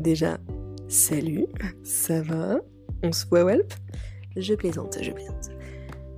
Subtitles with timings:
[0.00, 0.38] déjà,
[0.88, 1.46] salut,
[1.82, 2.60] ça va?
[3.02, 3.72] On se voit Welp?
[4.36, 5.50] Je plaisante, je plaisante.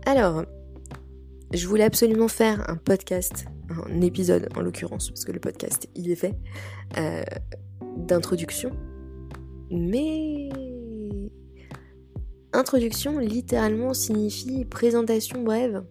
[0.07, 0.45] Alors,
[1.53, 6.11] je voulais absolument faire un podcast, un épisode en l'occurrence, parce que le podcast il
[6.11, 6.35] est fait,
[6.97, 7.23] euh,
[7.97, 8.71] d'introduction.
[9.71, 10.51] Mais
[12.53, 15.85] introduction littéralement signifie présentation brève.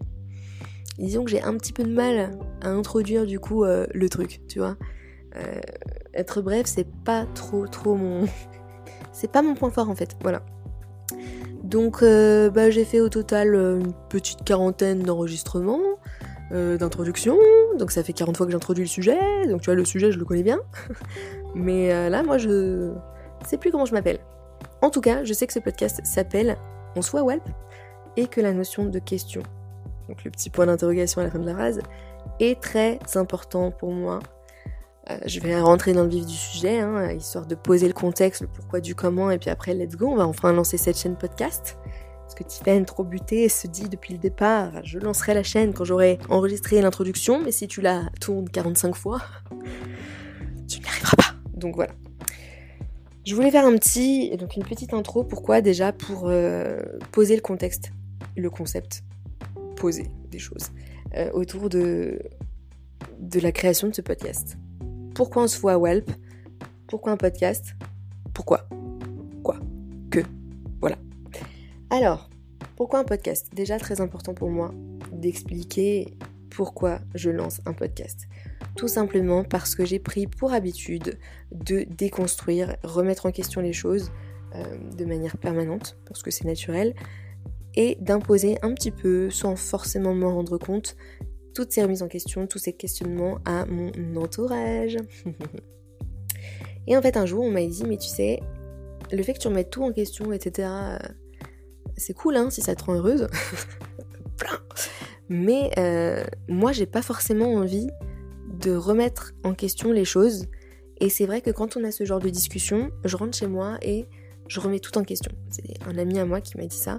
[0.98, 4.40] Disons que j'ai un petit peu de mal à introduire du coup euh, le truc,
[4.48, 4.76] tu vois.
[5.36, 5.60] Euh,
[6.14, 8.26] être bref, c'est pas trop trop mon.
[9.12, 10.42] c'est pas mon point fort en fait, voilà.
[11.62, 15.80] Donc euh, bah, j'ai fait au total euh, une petite quarantaine d'enregistrements,
[16.50, 17.38] d'introductions,
[17.78, 20.18] donc ça fait 40 fois que j'introduis le sujet, donc tu vois le sujet je
[20.18, 20.60] le connais bien.
[21.54, 22.92] Mais là moi je
[23.46, 24.18] sais plus comment je m'appelle.
[24.82, 26.58] En tout cas, je sais que ce podcast s'appelle
[26.96, 27.42] On soit Welp
[28.16, 29.42] et que la notion de question,
[30.08, 31.80] donc le petit point d'interrogation à la fin de la phrase,
[32.40, 34.18] est très important pour moi
[35.10, 38.42] euh, je vais rentrer dans le vif du sujet, hein, histoire de poser le contexte,
[38.42, 41.16] le pourquoi du comment, et puis après, let's go, on va enfin lancer cette chaîne
[41.16, 41.76] podcast.
[42.22, 45.84] Parce que Tiffany, trop butée, se dit depuis le départ, je lancerai la chaîne quand
[45.84, 49.20] j'aurai enregistré l'introduction, mais si tu la tournes 45 fois,
[50.68, 51.34] tu n'y arriveras pas.
[51.54, 51.92] Donc voilà.
[53.26, 55.24] Je voulais faire un petit, donc une petite intro.
[55.24, 57.92] Pourquoi déjà Pour euh, poser le contexte,
[58.36, 59.02] le concept,
[59.76, 60.70] poser des choses
[61.16, 62.18] euh, autour de
[63.20, 64.56] de la création de ce podcast.
[65.14, 66.10] Pourquoi on se voit à Welp?
[66.86, 67.74] Pourquoi un podcast?
[68.32, 68.66] Pourquoi?
[69.42, 69.58] Quoi?
[70.10, 70.20] Que?
[70.80, 70.96] Voilà.
[71.90, 72.30] Alors,
[72.76, 73.50] pourquoi un podcast?
[73.54, 74.72] Déjà très important pour moi
[75.12, 76.16] d'expliquer
[76.48, 78.26] pourquoi je lance un podcast.
[78.74, 81.18] Tout simplement parce que j'ai pris pour habitude
[81.50, 84.10] de déconstruire, remettre en question les choses
[84.54, 84.64] euh,
[84.96, 86.94] de manière permanente, parce que c'est naturel,
[87.74, 90.96] et d'imposer un petit peu, sans forcément m'en rendre compte,
[91.54, 94.96] toutes ces remises en question, tous ces questionnements à mon entourage.
[96.86, 98.40] et en fait, un jour, on m'a dit, mais tu sais,
[99.10, 100.68] le fait que tu remettes tout en question, etc.,
[101.96, 103.26] c'est cool, hein, si ça te rend heureuse.
[105.28, 107.88] mais euh, moi, j'ai pas forcément envie
[108.60, 110.46] de remettre en question les choses.
[111.00, 113.76] Et c'est vrai que quand on a ce genre de discussion, je rentre chez moi
[113.82, 114.06] et
[114.48, 115.32] je remets tout en question.
[115.50, 116.98] C'est un ami à moi qui m'a dit ça.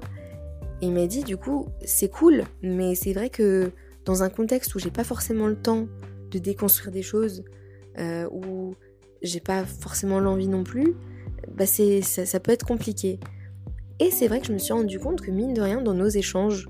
[0.82, 3.72] Et il m'a dit, du coup, c'est cool, mais c'est vrai que
[4.06, 5.88] dans un contexte où j'ai pas forcément le temps
[6.32, 7.44] de déconstruire des choses,
[8.00, 8.76] euh, où
[9.22, 10.96] j'ai pas forcément l'envie non plus,
[11.56, 13.20] bah ça, peut être compliqué.
[14.00, 16.10] Et c'est vrai que je me suis rendu compte que mine de rien, dans nos
[16.10, 16.68] échanges,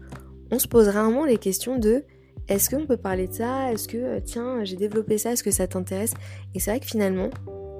[0.51, 2.03] on se pose rarement les questions de
[2.47, 3.71] est-ce qu'on peut parler de ça?
[3.71, 6.13] Est-ce que, euh, tiens, j'ai développé ça, est-ce que ça t'intéresse?
[6.53, 7.29] Et c'est vrai que finalement,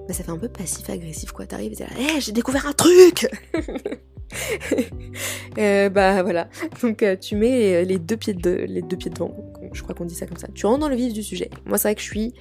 [0.07, 1.45] bah, ça fait un peu passif-agressif quoi.
[1.45, 3.27] T'arrives et t'es là, hé, j'ai découvert un truc
[5.57, 6.49] euh, Bah voilà.
[6.81, 9.35] Donc euh, tu mets les deux pieds de, les deux pieds devant.
[9.71, 10.47] Je crois qu'on dit ça comme ça.
[10.53, 11.49] Tu rentres dans le vif du sujet.
[11.65, 12.33] Moi, c'est vrai que je suis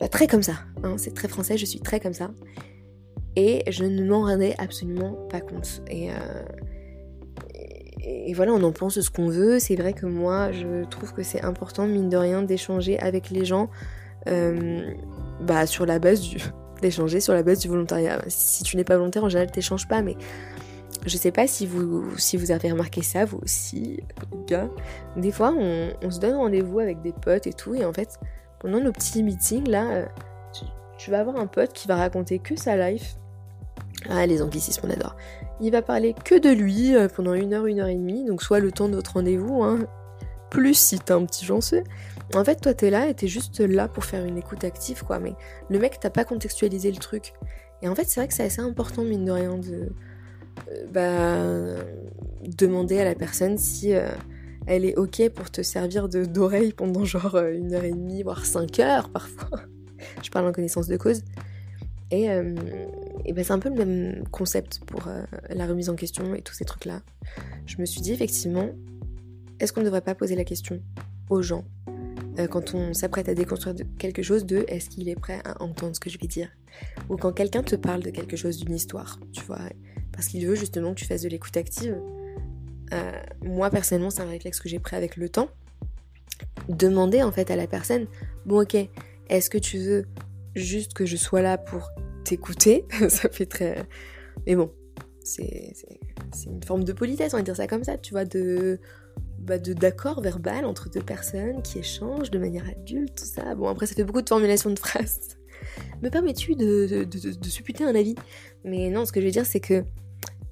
[0.00, 0.54] bah, très comme ça.
[0.82, 0.96] Hein.
[0.98, 1.56] C'est très français.
[1.56, 2.30] Je suis très comme ça.
[3.36, 5.82] Et je ne m'en rendais absolument pas compte.
[5.88, 6.14] Et, euh,
[8.34, 9.58] voilà, on en pense ce qu'on veut.
[9.58, 13.44] C'est vrai que moi, je trouve que c'est important, mine de rien, d'échanger avec les
[13.44, 13.70] gens.
[14.26, 14.92] Euh,
[15.40, 16.38] bah, sur la base du
[16.80, 18.20] d'échanger sur la base du volontariat.
[18.28, 20.16] Si tu n'es pas volontaire, en général, t'échanges pas, mais
[21.06, 24.00] je sais pas si vous, si vous avez remarqué ça, vous aussi,
[24.46, 24.68] gars.
[25.16, 28.18] Des fois, on, se donne rendez-vous avec des potes et tout, et en fait,
[28.58, 30.06] pendant nos petits meetings, là, euh,
[30.98, 33.16] tu, vas avoir un pote qui va raconter que sa life.
[34.08, 35.16] Ah, les anglicismes, on adore.
[35.60, 38.42] Il va parler que de lui euh, pendant une heure, une heure et demie, donc
[38.42, 39.78] soit le temps de notre rendez-vous, hein,
[40.50, 41.84] plus si t'es un petit chanceux.
[42.34, 45.18] En fait, toi, t'es là et t'es juste là pour faire une écoute active, quoi.
[45.18, 45.34] Mais
[45.70, 47.32] le mec, t'as pas contextualisé le truc.
[47.82, 49.88] Et en fait, c'est vrai que c'est assez important, mine de rien, de
[50.68, 51.82] euh, bah,
[52.56, 54.08] demander à la personne si euh,
[54.66, 58.44] elle est ok pour te servir d'oreille pendant genre euh, une heure et demie, voire
[58.44, 59.60] cinq heures parfois.
[60.22, 61.22] Je parle en connaissance de cause.
[62.10, 65.10] Et, ben c'est un peu le même concept pour
[65.50, 67.02] la remise en question et tous ces trucs-là.
[67.66, 68.70] Je me suis dit effectivement,
[69.60, 70.80] est-ce qu'on ne devrait pas poser la question
[71.30, 71.64] aux gens
[72.38, 75.94] euh, quand on s'apprête à déconstruire quelque chose de est-ce qu'il est prêt à entendre
[75.96, 76.48] ce que je vais dire?
[77.08, 79.58] Ou quand quelqu'un te parle de quelque chose, d'une histoire, tu vois,
[80.12, 82.00] parce qu'il veut justement que tu fasses de l'écoute active.
[82.92, 85.48] Euh, moi personnellement, c'est un réflexe que j'ai pris avec le temps.
[86.68, 88.06] Demander en fait à la personne,
[88.46, 88.76] bon ok,
[89.28, 90.06] est-ce que tu veux
[90.54, 91.90] juste que je sois là pour
[92.24, 92.86] t'écouter?
[93.08, 93.84] Ça fait très...
[94.46, 94.70] Mais bon,
[95.24, 95.74] c'est
[96.46, 98.80] une forme de politesse, on va dire ça comme ça, tu vois, de
[99.48, 103.54] bah, d'accord verbal entre deux personnes qui échangent de manière adulte, tout ça.
[103.54, 105.38] Bon, après, ça fait beaucoup de formulations de phrases.
[106.02, 108.14] Me permets-tu de, de, de, supputer un avis?
[108.64, 109.84] Mais non, ce que je veux dire, c'est que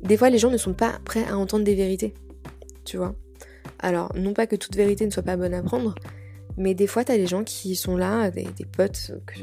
[0.00, 2.14] des fois, les gens ne sont pas prêts à entendre des vérités.
[2.84, 3.14] Tu vois
[3.78, 5.94] Alors, non pas que toute vérité ne soit pas bonne à prendre,
[6.56, 9.34] mais des fois, t'as des gens qui sont là, des, potes, que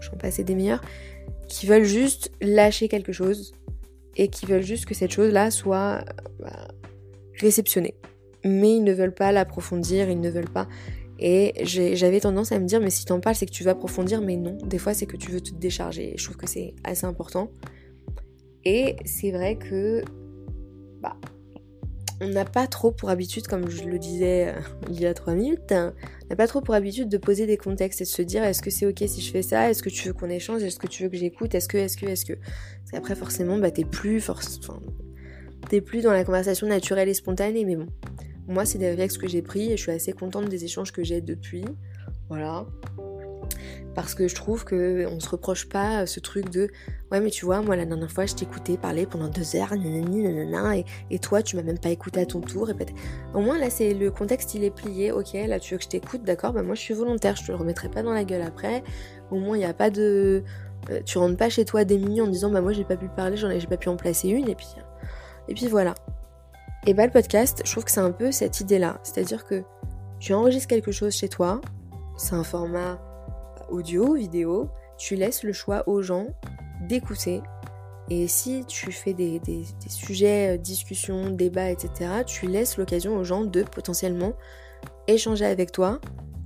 [0.00, 0.82] j'en passais des meilleurs,
[1.48, 3.52] qui veulent juste lâcher quelque chose
[4.16, 6.04] et qui veulent juste que cette chose-là soit
[6.38, 6.68] bah,
[7.40, 7.96] réceptionnée.
[8.44, 10.68] Mais ils ne veulent pas l'approfondir, ils ne veulent pas.
[11.18, 14.20] Et j'avais tendance à me dire, mais si t'en parles, c'est que tu vas approfondir,
[14.20, 16.14] mais non, des fois c'est que tu veux te décharger.
[16.16, 17.50] je trouve que c'est assez important.
[18.64, 20.02] Et c'est vrai que,
[21.00, 21.16] bah,
[22.20, 25.34] on n'a pas trop pour habitude, comme je le disais euh, il y a trois
[25.34, 25.94] minutes, hein,
[26.24, 28.62] on n'a pas trop pour habitude de poser des contextes et de se dire est-ce
[28.62, 29.70] que c'est ok si je fais ça?
[29.70, 30.62] Est-ce que tu veux qu'on échange?
[30.62, 31.54] Est-ce que tu veux que j'écoute?
[31.54, 32.34] Est-ce que, est-ce que, est-ce que?
[32.34, 34.60] Parce qu'après, forcément, bah, t'es plus, force,
[35.68, 37.86] t'es plus dans la conversation naturelle et spontanée, mais bon.
[38.46, 41.02] Moi, c'est des réflexes que j'ai pris et je suis assez contente des échanges que
[41.02, 41.64] j'ai depuis.
[42.28, 42.66] Voilà.
[43.94, 46.68] Parce que je trouve que on se reproche pas ce truc de
[47.12, 50.78] ouais mais tu vois moi la dernière fois je t'écoutais parler pendant deux heures nanana,
[50.78, 52.74] et, et toi tu m'as même pas écouté à ton tour et
[53.34, 55.12] au moins là c'est le contexte il est plié.
[55.12, 57.52] Ok là tu veux que je t'écoute d'accord bah moi je suis volontaire je te
[57.52, 58.82] le remettrai pas dans la gueule après.
[59.30, 60.42] Au moins il n'y a pas de
[60.90, 63.36] euh, tu rentres pas chez toi minutes en disant bah moi j'ai pas pu parler
[63.36, 64.68] j'en ai j'ai pas pu en placer une et puis
[65.48, 65.94] et puis voilà
[66.86, 69.24] et bah le podcast je trouve que c'est un peu cette idée là c'est à
[69.24, 69.62] dire que
[70.18, 71.60] tu enregistres quelque chose chez toi
[72.16, 72.98] c'est un format
[73.70, 76.28] audio, vidéo, tu laisses le choix aux gens
[76.82, 77.42] d'écouter.
[78.10, 79.40] Et si tu fais des,
[79.88, 84.34] sujets, euh, discussions, débats, etc., tu laisses l'occasion aux gens de potentiellement
[85.06, 86.00] échanger avec toi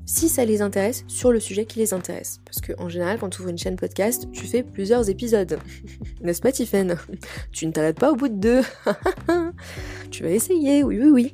[0.08, 2.40] si ça les intéresse sur le sujet qui les intéresse.
[2.46, 5.58] Parce qu'en général, quand tu ouvres une chaîne podcast, tu fais plusieurs épisodes.
[6.22, 6.96] N'est-ce pas, Tiffen
[7.52, 8.62] Tu ne t'arrêtes pas au bout de deux.
[10.10, 11.32] tu vas essayer, oui, oui, oui.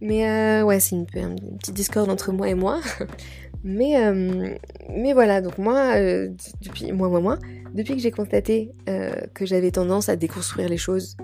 [0.00, 2.80] Mais euh, ouais, c'est une, une petite discorde entre moi et moi.
[3.62, 4.54] Mais, euh,
[4.88, 6.30] mais voilà, donc moi, euh,
[6.62, 7.38] depuis, moi, moi, moi,
[7.74, 8.72] depuis que j'ai constaté
[9.34, 11.18] que j'avais tendance à déconstruire les choses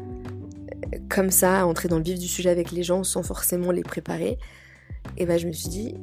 [1.09, 3.83] comme ça, à entrer dans le vif du sujet avec les gens sans forcément les
[3.83, 4.37] préparer,
[5.17, 5.95] et ben je me suis dit,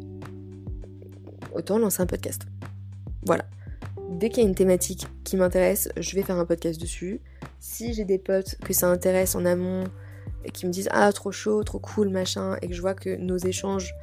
[1.54, 2.44] autant lancer un podcast.
[3.26, 3.46] Voilà.
[4.12, 7.22] Dès qu'il y a une thématique qui m'intéresse, je vais faire un podcast dessus.
[7.60, 9.86] Si j'ai des potes que ça intéresse en amont
[10.46, 13.16] et qui me disent ah trop chaud, trop cool, machin, et que je vois que
[13.16, 13.94] nos échanges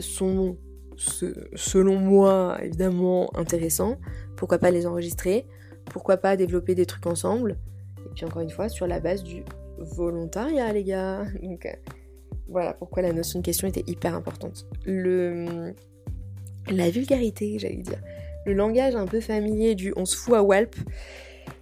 [0.00, 0.56] sont
[0.98, 3.96] selon moi, évidemment, intéressant.
[4.36, 5.46] Pourquoi pas les enregistrer?
[5.86, 7.56] Pourquoi pas développer des trucs ensemble?
[8.04, 9.44] Et puis encore une fois, sur la base du
[9.78, 11.24] volontariat, les gars.
[11.42, 11.72] Donc euh,
[12.48, 14.66] voilà pourquoi la notion de question était hyper importante.
[14.84, 15.74] Le,
[16.70, 18.00] la vulgarité, j'allais dire.
[18.46, 20.74] Le langage un peu familier du on se fout à Walp.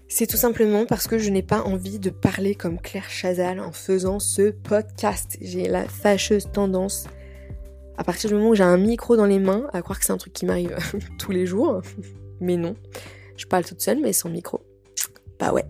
[0.08, 3.72] C'est tout simplement parce que je n'ai pas envie de parler comme Claire Chazal en
[3.72, 5.36] faisant ce podcast.
[5.40, 7.06] J'ai la fâcheuse tendance
[7.98, 10.12] à partir du moment où j'ai un micro dans les mains, à croire que c'est
[10.12, 10.76] un truc qui m'arrive
[11.18, 11.80] tous les jours.
[12.40, 12.76] Mais non.
[13.36, 14.60] Je parle toute seule, mais sans micro.
[15.40, 15.64] Bah ouais.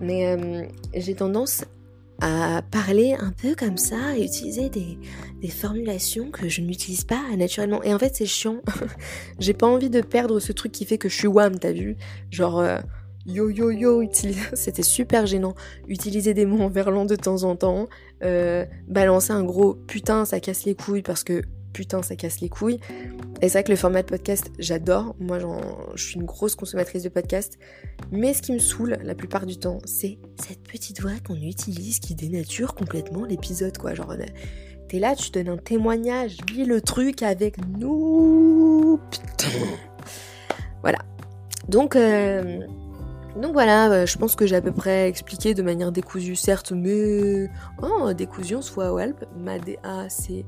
[0.00, 1.64] Mais euh, j'ai tendance
[2.20, 4.98] à parler un peu comme ça et utiliser des,
[5.48, 7.82] formulations que je n'utilise pas naturellement.
[7.82, 8.60] Et en fait, c'est chiant.
[9.38, 11.96] j'ai pas envie de perdre ce truc qui fait que je suis wham, t'as vu?
[12.30, 12.78] Genre, euh,
[13.26, 14.02] yo yo yo,
[14.54, 15.54] c'était super gênant.
[15.88, 17.88] Utiliser des mots en verlan de temps en temps.
[18.22, 22.48] Euh, balancer un gros putain, ça casse les couilles parce que putain, ça casse les
[22.48, 22.80] couilles.
[23.42, 25.14] Et c'est vrai que le format de podcast, j'adore.
[25.18, 25.38] Moi,
[25.94, 27.58] je suis une grosse consommatrice de podcast.
[28.12, 32.00] Mais ce qui me saoule la plupart du temps, c'est cette petite voix qu'on utilise
[32.00, 33.94] qui dénature complètement l'épisode, quoi.
[33.94, 34.14] Genre,
[34.88, 39.00] t'es là, tu donnes un témoignage, vis le truc avec nous.
[39.10, 39.58] Putain.
[40.82, 40.98] Voilà.
[41.68, 42.60] Donc, euh,
[43.52, 47.48] voilà, euh, je pense que j'ai à peu près expliqué de manière décousue, certes, mais.
[47.82, 50.44] Oh, décousu, on se voit à Ma DA, c'est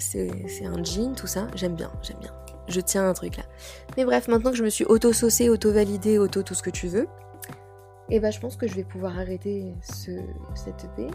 [0.00, 1.46] c'est un jean, tout ça.
[1.54, 2.32] J'aime bien, j'aime bien.
[2.68, 3.44] Je tiens un truc là.
[3.96, 7.08] Mais bref, maintenant que je me suis auto-saucée, auto-validée, auto tout ce que tu veux,
[8.10, 10.10] et eh bah je pense que je vais pouvoir arrêter ce,
[10.56, 11.06] cette EP.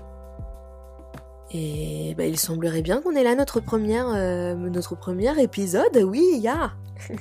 [1.52, 5.98] Et bah, il semblerait bien qu'on est là notre première, euh, notre premier épisode.
[5.98, 6.74] Oui, ya.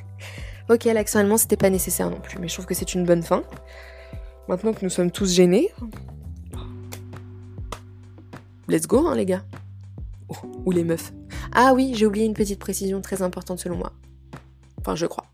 [0.71, 3.23] Ok, l'accent allemand c'était pas nécessaire non plus, mais je trouve que c'est une bonne
[3.23, 3.43] fin.
[4.49, 5.71] Maintenant que nous sommes tous gênés,
[8.67, 9.43] let's go hein, les gars.
[10.65, 11.13] Ou les meufs.
[11.57, 13.93] Ah oui, j'ai oublié une petite précision très importante selon moi.
[14.81, 15.27] Enfin, je crois.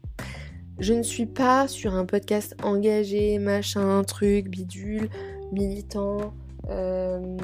[0.79, 5.09] Je ne suis pas sur un podcast engagé, machin, truc, bidule,
[5.51, 6.35] militant.
[6.69, 7.39] Euh,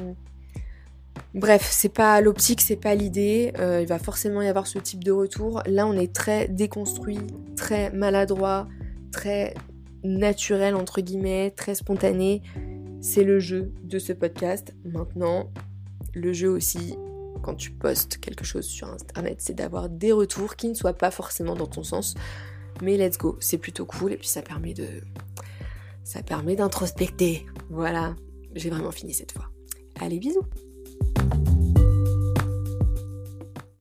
[1.33, 3.51] bref, c'est pas l'optique, c'est pas l'idée.
[3.57, 5.63] Euh, il va forcément y avoir ce type de retour.
[5.65, 7.19] Là, on est très déconstruit,
[7.55, 8.67] très maladroit,
[9.11, 9.55] très
[10.03, 12.43] naturel, entre guillemets, très spontané.
[13.01, 14.75] C'est le jeu de ce podcast.
[14.85, 15.49] Maintenant,
[16.13, 16.95] le jeu aussi,
[17.37, 21.11] quand tu postes quelque chose sur Internet, c'est d'avoir des retours qui ne soient pas
[21.11, 22.15] forcément dans ton sens.
[22.81, 24.87] Mais let's go, c'est plutôt cool et puis ça permet de...
[26.03, 27.45] Ça permet d'introspecter.
[27.69, 28.15] Voilà,
[28.55, 29.49] j'ai vraiment fini cette fois.
[29.99, 30.45] Allez, bisous